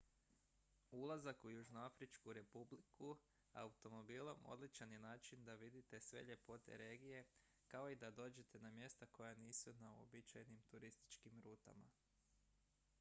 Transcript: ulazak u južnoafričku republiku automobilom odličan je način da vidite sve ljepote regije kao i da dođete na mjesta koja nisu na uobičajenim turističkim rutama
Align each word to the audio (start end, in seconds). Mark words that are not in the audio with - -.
ulazak 0.91 1.43
u 1.45 1.49
južnoafričku 1.51 2.33
republiku 2.37 3.09
automobilom 3.63 4.41
odličan 4.53 4.93
je 4.95 4.99
način 5.03 5.45
da 5.49 5.55
vidite 5.65 5.99
sve 6.01 6.23
ljepote 6.23 6.77
regije 6.77 7.23
kao 7.67 7.89
i 7.89 7.95
da 8.05 8.11
dođete 8.11 8.59
na 8.59 8.71
mjesta 8.71 9.05
koja 9.05 9.35
nisu 9.35 9.73
na 9.73 9.93
uobičajenim 9.99 10.61
turističkim 10.61 11.41
rutama 11.43 11.91